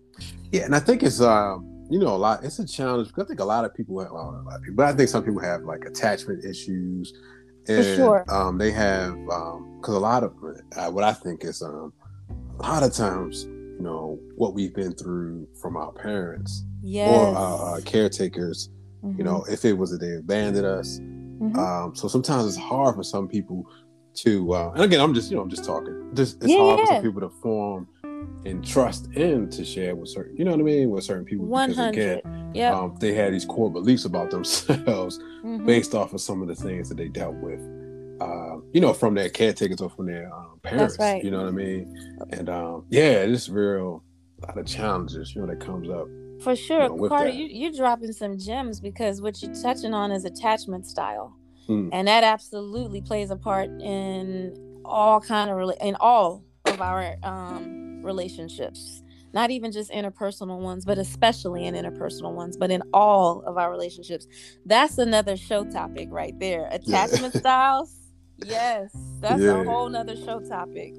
[0.51, 2.43] Yeah, and I think it's um you know, a lot.
[2.43, 4.61] It's a challenge because I think a lot of people, have, well, a lot of
[4.61, 7.13] people, but I think some people have like attachment issues,
[7.67, 8.25] and For sure.
[8.29, 10.33] um, they have because um, a lot of
[10.75, 11.93] uh, what I think is um,
[12.59, 17.09] a lot of times, you know, what we've been through from our parents yes.
[17.09, 18.69] or our, caretakers.
[19.03, 19.17] Mm-hmm.
[19.17, 21.57] You know, if it was that they abandoned us, mm-hmm.
[21.57, 23.65] um, so sometimes it's hard for some people
[24.15, 24.53] to.
[24.53, 26.11] Uh, and again, I'm just you know I'm just talking.
[26.13, 26.85] Just it's yeah, hard yeah.
[26.85, 27.87] for some people to form
[28.45, 31.45] and trust in to share with certain, you know what I mean, with certain people.
[31.45, 32.21] One hundred.
[32.53, 32.73] Yeah.
[32.73, 35.65] Um, they had these core beliefs about themselves mm-hmm.
[35.65, 37.59] based off of some of the things that they dealt with.
[38.19, 40.97] Uh, you know, from their caretakers or from their um, parents.
[40.97, 41.23] Right.
[41.23, 42.17] You know what I mean?
[42.31, 44.03] And um, yeah, it's real
[44.41, 46.07] a lot of challenges, you know, that comes up.
[46.41, 50.11] For sure, you know, Carter, you, you're dropping some gems because what you're touching on
[50.11, 51.35] is attachment style,
[51.67, 51.89] mm.
[51.91, 58.03] and that absolutely plays a part in all kind of in all of our um,
[58.03, 59.03] relationships.
[59.33, 63.69] Not even just interpersonal ones but especially in interpersonal ones but in all of our
[63.69, 64.25] relationships.
[64.65, 66.69] That's another show topic right there.
[66.71, 67.39] Attachment yeah.
[67.41, 67.95] styles?
[68.37, 69.61] Yes that's yeah.
[69.61, 70.93] a whole nother show topic.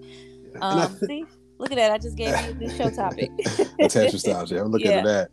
[0.61, 1.25] Um, see
[1.59, 3.31] look at that i just gave you the show topic
[3.81, 4.99] attachment styles yeah i'm looking yeah.
[4.99, 5.31] at that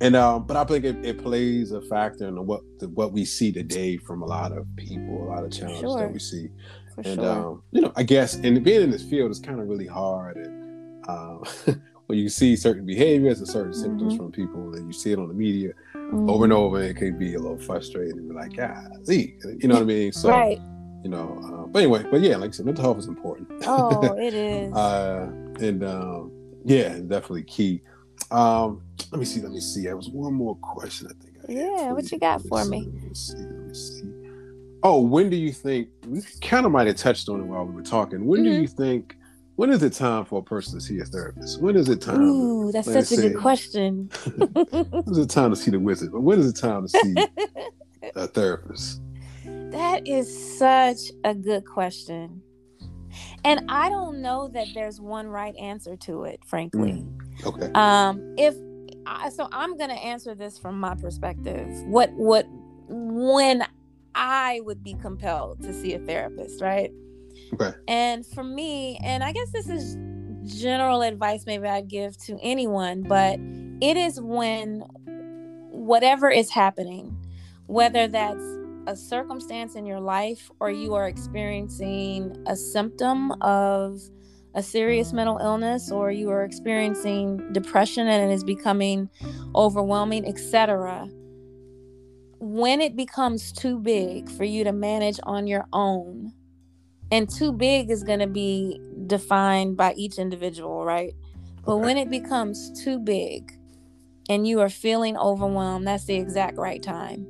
[0.00, 3.24] and um, but I think it, it plays a factor in what the, what we
[3.24, 6.00] see today from a lot of people, a lot of challenges sure.
[6.00, 6.48] that we see.
[6.94, 7.30] For and sure.
[7.30, 10.36] um, you know, I guess and being in this field is kind of really hard.
[10.36, 11.44] And um,
[12.06, 13.80] when you see certain behaviors and certain mm-hmm.
[13.80, 16.28] symptoms from people, and you see it on the media mm-hmm.
[16.28, 16.62] over and mm-hmm.
[16.62, 18.18] over, it can be a little frustrating.
[18.18, 20.12] And be like, yeah, see, you know what I mean?
[20.12, 20.60] So, right.
[21.04, 23.48] you know, uh, but anyway, but yeah, like I said, mental health is important.
[23.66, 24.74] Oh, it is.
[24.74, 26.32] uh, and um,
[26.64, 27.82] yeah, definitely key.
[28.30, 29.40] Um, let me see.
[29.40, 29.82] Let me see.
[29.82, 31.08] There was one more question.
[31.08, 31.36] I think.
[31.48, 32.88] I yeah, what you got for me?
[32.92, 33.36] Let me see.
[33.36, 34.12] Let me see.
[34.82, 37.74] Oh, when do you think we kind of might have touched on it while we
[37.74, 38.26] were talking?
[38.26, 38.52] When mm-hmm.
[38.52, 39.16] do you think
[39.56, 41.62] when is it time for a person to see a therapist?
[41.62, 42.20] When is it time?
[42.20, 44.10] Ooh, that's such a good question.
[44.36, 46.12] when is it time to see the wizard?
[46.12, 47.14] But when is it time to see
[48.16, 49.00] a therapist?
[49.44, 52.42] That is such a good question.
[53.46, 57.04] And I don't know that there's one right answer to it, frankly.
[57.04, 57.70] Mm, okay.
[57.74, 58.56] Um, if
[59.06, 61.68] I, so, I'm going to answer this from my perspective.
[61.84, 62.46] What, what,
[62.88, 63.64] when
[64.16, 66.90] I would be compelled to see a therapist, right?
[67.54, 67.70] Okay.
[67.86, 69.96] And for me, and I guess this is
[70.60, 73.38] general advice maybe I'd give to anyone, but
[73.80, 74.80] it is when
[75.70, 77.16] whatever is happening,
[77.66, 78.42] whether that's
[78.86, 84.00] a circumstance in your life or you are experiencing a symptom of
[84.54, 89.10] a serious mental illness or you are experiencing depression and it is becoming
[89.54, 91.08] overwhelming, etc.
[92.38, 96.32] When it becomes too big for you to manage on your own,
[97.10, 101.14] and too big is going to be defined by each individual, right?
[101.64, 103.52] But when it becomes too big
[104.28, 107.26] and you are feeling overwhelmed, that's the exact right time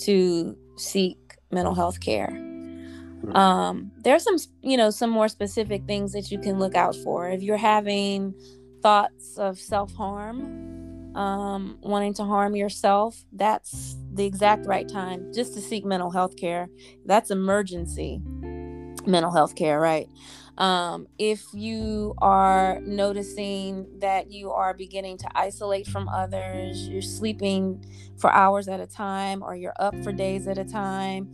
[0.00, 1.18] to seek
[1.50, 2.30] mental health care.
[2.30, 3.36] Hmm.
[3.36, 7.30] Um, there's some, you know, some more specific things that you can look out for.
[7.30, 8.34] If you're having
[8.82, 15.54] thoughts of self harm, um, wanting to harm yourself, that's the exact right time just
[15.54, 16.68] to seek mental health care.
[17.06, 18.20] That's emergency
[19.06, 20.08] mental health care, right?
[20.58, 27.84] Um, if you are noticing that you are beginning to isolate from others, you're sleeping
[28.18, 31.32] for hours at a time, or you're up for days at a time,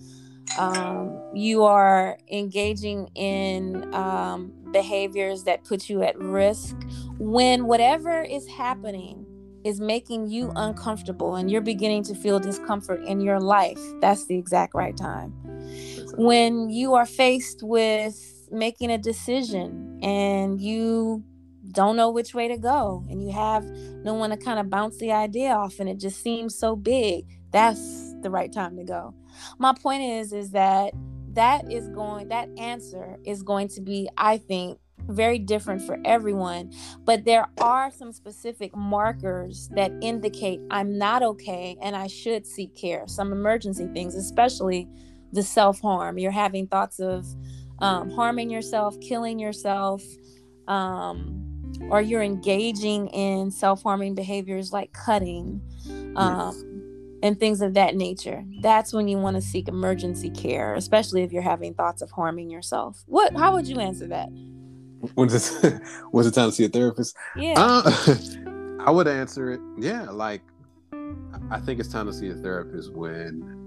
[0.56, 6.76] um, you are engaging in um, behaviors that put you at risk,
[7.18, 9.26] when whatever is happening
[9.64, 14.38] is making you uncomfortable and you're beginning to feel discomfort in your life, that's the
[14.38, 15.30] exact right time.
[16.16, 21.24] When you are faced with making a decision and you
[21.72, 23.64] don't know which way to go and you have
[24.04, 27.26] no one to kind of bounce the idea off and it just seems so big
[27.50, 29.14] that's the right time to go
[29.58, 30.92] my point is is that
[31.32, 36.70] that is going that answer is going to be i think very different for everyone
[37.04, 42.74] but there are some specific markers that indicate i'm not okay and i should seek
[42.74, 44.88] care some emergency things especially
[45.32, 46.18] the self harm.
[46.18, 47.26] You're having thoughts of
[47.80, 50.02] um, harming yourself, killing yourself,
[50.66, 51.44] um,
[51.90, 55.60] or you're engaging in self harming behaviors like cutting
[56.16, 58.44] um, and things of that nature.
[58.60, 62.50] That's when you want to seek emergency care, especially if you're having thoughts of harming
[62.50, 63.02] yourself.
[63.06, 63.36] What?
[63.36, 64.28] How would you answer that?
[65.14, 65.80] When's it?
[66.10, 67.16] When's it time to see a therapist?
[67.36, 67.54] Yeah.
[67.56, 68.16] Uh,
[68.80, 69.60] I would answer it.
[69.78, 70.42] Yeah, like
[71.50, 73.57] I think it's time to see a therapist when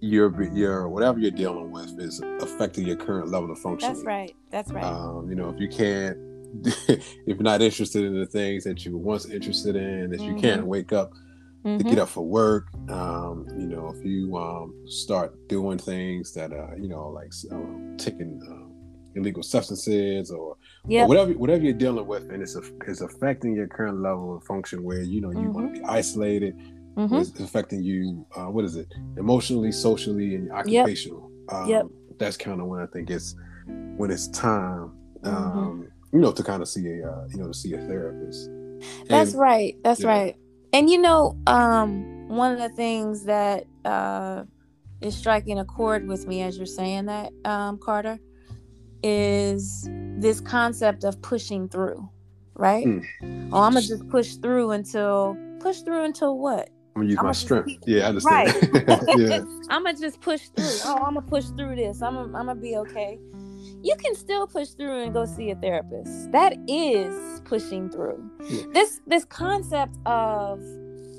[0.00, 3.94] your your whatever you're dealing with is affecting your current level of functioning.
[3.94, 4.34] That's right.
[4.50, 4.84] That's right.
[4.84, 6.16] Um, you know, if you can't,
[6.88, 10.34] if you're not interested in the things that you were once interested in, if you
[10.34, 10.40] Mhm.
[10.40, 11.12] can't wake up
[11.64, 11.78] Mhm.
[11.78, 16.52] to get up for work, um, you know, if you um, start doing things that
[16.52, 18.72] uh, you know, like um, taking um,
[19.14, 20.56] illegal substances or,
[21.02, 24.44] or whatever whatever you're dealing with, and it's a, it's affecting your current level of
[24.44, 26.54] function, where you know you want to be isolated,
[26.98, 27.20] Mhm.
[27.20, 28.26] it's affecting you.
[28.36, 28.92] Uh, what is it?
[29.16, 31.30] Emotionally, socially, and occupational.
[31.50, 31.86] Um, Yep.
[32.18, 33.36] That's kind of when I think it's
[33.96, 35.58] when it's time, Mm-hmm.
[35.58, 38.50] um, you know, to kind of see a uh, you know to see a therapist.
[39.08, 39.76] That's And- right.
[39.84, 40.08] That's yeah.
[40.08, 40.36] right.
[40.72, 44.44] And you know, um, one of the things that uh,
[45.00, 48.18] is striking a chord with me as you're saying that, um, Carter,
[49.02, 52.08] is this concept of pushing through,
[52.54, 52.84] right?
[52.86, 53.04] Mm.
[53.52, 56.70] Oh, I'm gonna just push through until push through until what?
[56.98, 57.68] I'm gonna use my strength.
[57.68, 58.72] keep- Yeah, I understand.
[58.88, 59.02] Right.
[59.16, 60.66] yeah, I'm gonna just push through.
[60.84, 62.02] Oh, I'm gonna push through this.
[62.02, 63.18] I'm gonna, I'm gonna be okay.
[63.82, 66.32] You can still push through and go see a therapist.
[66.32, 68.30] That is pushing through.
[68.48, 68.62] Yeah.
[68.72, 70.60] This this concept of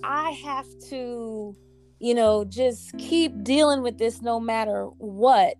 [0.03, 1.55] I have to,
[1.99, 5.57] you know, just keep dealing with this no matter what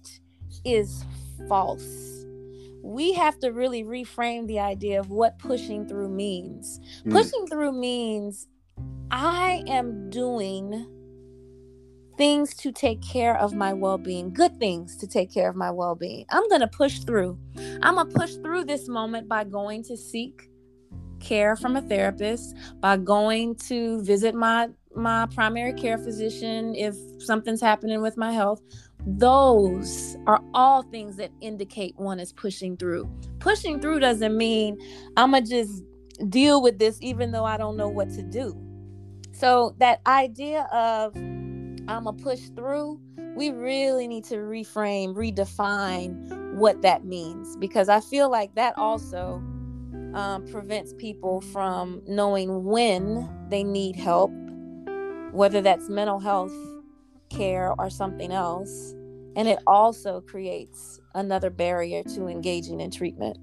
[0.65, 1.05] is
[1.47, 2.25] false.
[2.82, 6.79] We have to really reframe the idea of what pushing through means.
[7.05, 7.12] Mm.
[7.12, 8.47] Pushing through means
[9.12, 10.86] I am doing
[12.17, 15.72] things to take care of my well being, good things to take care of my
[15.72, 16.26] well being.
[16.30, 17.39] I'm going to push through.
[17.82, 20.50] I'm going to push through this moment by going to seek
[21.19, 27.62] care from a therapist, by going to visit my my primary care physician if something's
[27.62, 28.62] happening with my health.
[29.08, 33.10] Those are all things that indicate one is pushing through.
[33.39, 34.78] Pushing through doesn't mean
[35.15, 35.84] I'm going to just
[36.30, 38.68] deal with this even though I don't know what to do.
[39.39, 42.99] So that idea of I'm gonna push through,
[43.38, 49.41] we really need to reframe, redefine what that means because I feel like that also
[50.13, 54.32] um, prevents people from knowing when they need help,
[55.32, 56.54] whether that's mental health
[57.30, 58.93] care or something else.
[59.38, 63.38] And it also creates another barrier to engaging in treatment.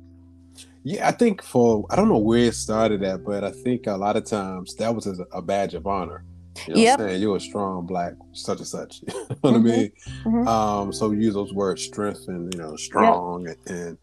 [0.86, 1.08] Yeah.
[1.08, 4.16] I think for I don't know where it started at, but I think a lot
[4.16, 6.22] of times that was a, a badge of honor.
[6.66, 6.98] You know Yep.
[6.98, 7.22] what I'm saying?
[7.22, 9.02] You're a strong black such and such.
[9.06, 9.64] you know what I Mhm.
[9.64, 9.90] mean?
[10.24, 10.46] Mhm.
[10.46, 13.98] Um, so we use those words strength and you know, strong and, and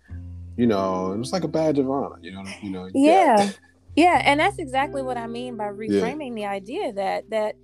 [0.57, 3.49] you know, it was like a badge of honor, you know, you know, Yeah.
[3.95, 7.55] Yeah, and that's exactly what I mean by reframing the idea that that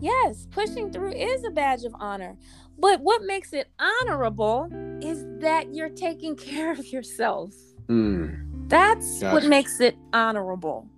[0.00, 2.36] yes, pushing through is a badge of honor.
[2.78, 4.68] But what makes it honorable
[5.02, 7.52] is that you're taking care of yourself.
[7.88, 10.88] Mm, That's what makes it honorable.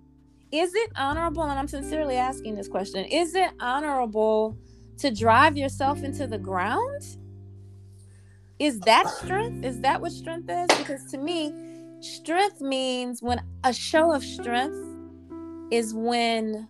[0.49, 1.43] Is it honorable?
[1.43, 4.57] And I'm sincerely asking this question is it honorable
[4.99, 7.17] to drive yourself into the ground?
[8.59, 9.65] Is that strength?
[9.65, 10.77] Is that what strength is?
[10.77, 11.53] Because to me,
[11.99, 14.77] strength means when a show of strength
[15.69, 16.69] is when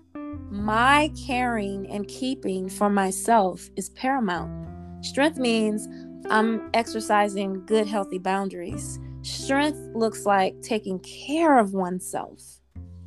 [0.49, 5.05] my caring and keeping for myself is paramount.
[5.05, 5.87] Strength means
[6.31, 8.97] I'm exercising good, healthy boundaries.
[9.25, 12.41] Strength looks like taking care of oneself.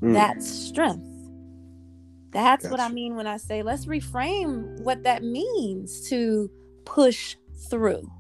[0.03, 0.13] mm.
[0.13, 1.05] That's strength.
[2.31, 6.51] That's what I mean when I say let's reframe what that means to
[6.85, 7.37] push
[7.71, 8.11] through.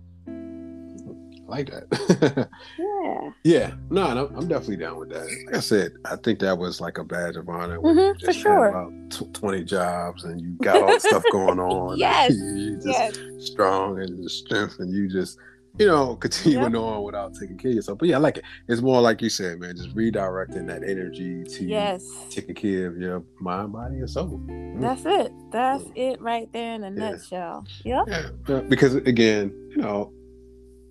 [1.47, 2.49] like that.
[2.79, 3.31] Yeah.
[3.45, 5.23] yeah, no, I'm definitely down with that.
[5.47, 7.79] Like I said, I think that was like a badge of honor.
[7.81, 8.67] Mhm, for sure.
[8.69, 11.97] About tw- twenty jobs and you got all the stuff going on.
[11.97, 13.19] Yes, you just Yes.
[13.39, 15.39] strong and strength, and you just
[15.79, 17.99] you know continuing on without taking care of yourself.
[17.99, 18.45] But yeah, I like it.
[18.69, 22.07] It's more like you said, man, just redirecting that energy to Yes.
[22.31, 24.40] taking care of your mind, body, and soul.
[24.46, 24.81] Mm.
[24.81, 25.33] That's it.
[25.52, 27.11] That's it right there in a Yeah.
[27.11, 27.65] nutshell.
[27.85, 28.05] Yep.
[28.09, 30.13] Yeah, yeah, because again, you know,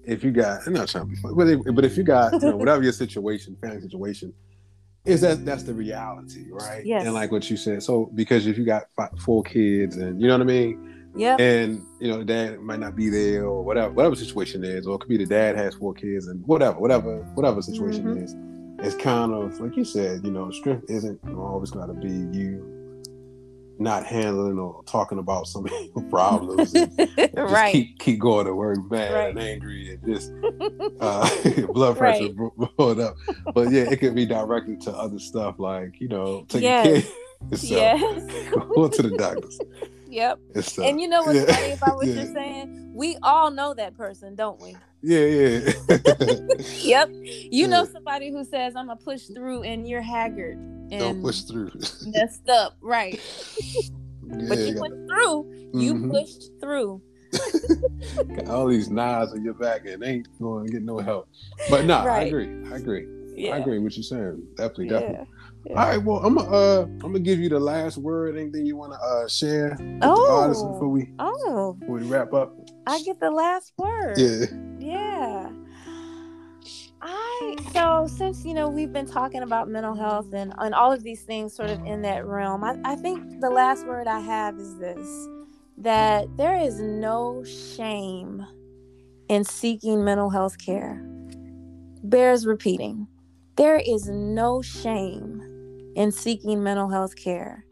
[0.03, 2.33] if you got, I'm not trying to be funny, but if, but if you got,
[2.33, 4.33] you know, whatever your situation, family situation,
[5.05, 6.85] is that that's the reality, right?
[6.85, 7.05] Yes.
[7.05, 10.27] And like what you said, so because if you got five, four kids, and you
[10.27, 11.39] know what I mean, Yep.
[11.39, 14.99] and you know, dad might not be there, or whatever, whatever situation is, or it
[14.99, 18.17] could be the dad has four kids, and whatever, whatever, whatever situation Mhm.
[18.17, 18.35] it is,
[18.79, 22.73] it's kind of like you said, you know, strength isn't always got to be you
[23.79, 25.63] not handling or talking about some
[26.09, 26.73] problems.
[26.73, 27.71] and, just right.
[27.71, 29.29] keep keep going to work mad Right.
[29.29, 30.31] and angry and just
[30.99, 31.29] uh,
[31.73, 32.35] blood pressure Right.
[32.35, 33.15] bro- up.
[33.53, 36.83] But yeah, it could be directed to other stuff like you know taking Yes.
[36.85, 36.95] care
[37.41, 37.69] of yourself,
[38.31, 38.53] yes.
[38.73, 39.59] going to the doctors.
[40.09, 40.39] Yep.
[40.83, 41.55] And you know what's yeah.
[41.55, 42.13] funny about what yeah.
[42.15, 42.91] you're saying?
[42.93, 44.75] We all know that person, don't we?
[45.01, 45.73] Yeah, yeah.
[46.81, 47.09] yep.
[47.11, 50.57] You know somebody who says, I'm gonna push through and you're haggard.
[50.57, 51.71] And don't push through.
[52.07, 53.19] messed up, right.
[54.23, 55.69] but you pushed through.
[55.73, 56.11] You mm-hmm.
[56.11, 57.01] pushed through.
[58.35, 61.29] Got all these knives on your back and ain't going to get no help.
[61.69, 62.23] But no, nah, right.
[62.23, 62.71] I agree.
[62.71, 63.07] I agree.
[63.35, 63.55] Yeah.
[63.55, 64.47] I agree with what you're saying.
[64.55, 64.99] Definitely, yeah.
[64.99, 65.27] definitely.
[65.65, 65.81] Yeah.
[65.81, 68.37] All right, well, I'm gonna uh, I'm gonna give you the last word.
[68.37, 70.47] Anything you want to uh, share with oh.
[70.49, 72.55] before we oh before we wrap up?
[72.85, 74.17] I get the last word.
[74.17, 74.45] Yeah.
[74.79, 75.49] Yeah.
[77.01, 81.03] I so since you know we've been talking about mental health and and all of
[81.03, 84.57] these things sort of in that realm, I, I think the last word I have
[84.57, 85.27] is this
[85.77, 88.45] that there is no shame
[89.29, 91.01] in seeking mental health care.
[92.03, 93.07] Bears repeating.
[93.57, 95.46] There is no shame
[95.97, 97.65] in seeking mental health care.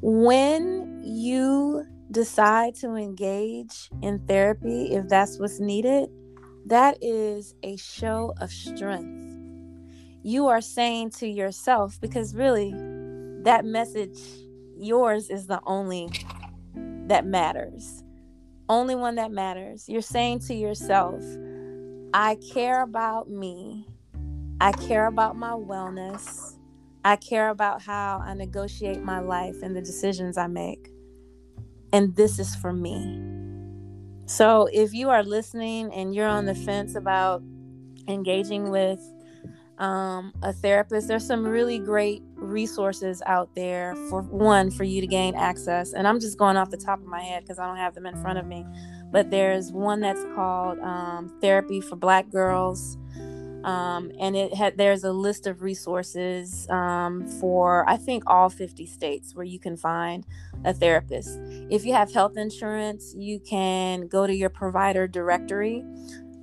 [0.00, 6.08] When you decide to engage in therapy, if that's what's needed,
[6.64, 9.22] that is a show of strength.
[10.22, 12.72] You are saying to yourself, because really,
[13.42, 14.18] that message,
[14.76, 16.10] yours is the only
[17.06, 18.02] that matters.
[18.68, 19.88] Only one that matters.
[19.88, 21.22] You're saying to yourself,
[22.14, 23.86] I care about me.
[24.60, 26.55] I care about my wellness.
[27.06, 30.90] I care about how I negotiate my life and the decisions I make.
[31.92, 33.22] And this is for me.
[34.26, 37.44] So if you are listening and you're on the fence about
[38.08, 38.98] engaging with
[39.78, 45.06] um, a therapist, there's some really great resources out there for one for you to
[45.06, 47.78] gain access and i'm just going off the top of my head because i don't
[47.78, 48.64] have them in front of me
[49.10, 52.98] but there's one that's called um, therapy for black girls
[53.66, 58.86] um, and it had there's a list of resources um, for i think all 50
[58.86, 60.24] states where you can find
[60.64, 61.38] a therapist
[61.70, 65.84] if you have health insurance you can go to your provider directory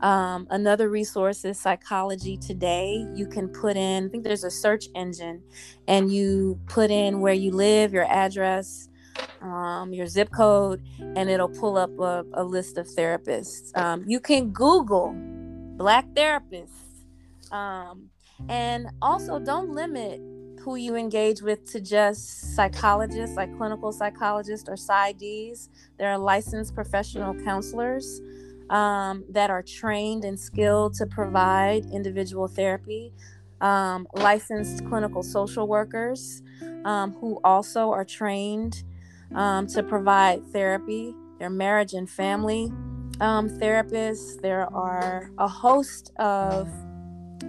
[0.04, 3.08] um, another resource is Psychology Today.
[3.16, 5.42] You can put in, I think there's a search engine,
[5.88, 8.90] and you put in where you live, your address,
[9.42, 13.76] um, your zip code, and it'll pull up a, a list of therapists.
[13.78, 15.16] Um, you can Google
[15.78, 16.83] Black therapists.
[17.54, 18.10] Um,
[18.50, 20.20] and also, don't limit
[20.60, 25.70] who you engage with to just psychologists, like clinical psychologists or PsyDs.
[25.98, 28.22] There are licensed professional counselors
[28.70, 33.14] um, that are trained and skilled to provide individual therapy,
[33.62, 36.42] um, licensed clinical social workers
[36.86, 38.84] um, who also are trained
[39.36, 41.14] um, to provide therapy.
[41.38, 42.72] There are marriage and family
[43.20, 44.42] um, therapists.
[44.42, 46.70] There are a host of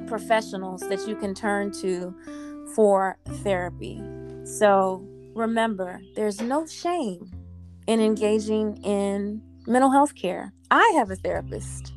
[0.06, 2.14] professionals that you can turn to
[2.74, 4.02] for therapy.
[4.44, 7.30] So remember, there's no shame
[7.86, 10.52] in engaging in mental health care.
[10.70, 11.92] I have a therapist.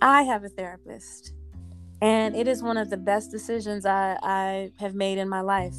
[0.00, 1.32] I have a therapist.
[2.00, 5.76] And it is one of the best decisions I, I have made in my life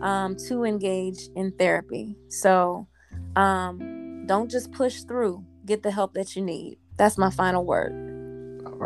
[0.00, 2.16] um, to engage in therapy.
[2.28, 2.88] So
[3.36, 6.78] um, don't just push through, get the help that you need.
[6.96, 8.15] That's my final word.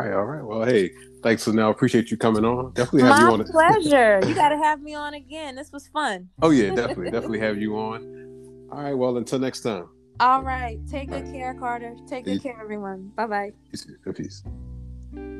[0.00, 0.42] All right, all right.
[0.42, 0.92] Well, hey,
[1.22, 1.68] thanks for now.
[1.68, 2.72] Appreciate you coming on.
[2.72, 3.38] Definitely have my you on.
[3.40, 4.26] My pleasure.
[4.26, 5.56] you got to have me on again.
[5.56, 6.30] This was fun.
[6.40, 8.68] Oh yeah, definitely, definitely have you on.
[8.72, 8.94] All right.
[8.94, 9.88] Well, until next time.
[10.18, 10.78] All right.
[10.90, 11.96] Take good care, Carter.
[12.08, 13.12] Take good care, everyone.
[13.14, 13.52] Bye bye.
[13.70, 13.86] Peace.
[15.12, 15.36] Peace.